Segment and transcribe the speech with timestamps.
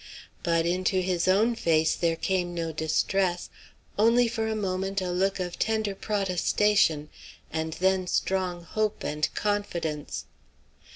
[0.41, 3.51] But into his own face there came no distress;
[3.99, 7.09] only, for a moment, a look of tender protestation,
[7.53, 10.25] and then strong hope and confidence.